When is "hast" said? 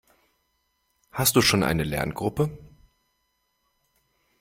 1.11-1.35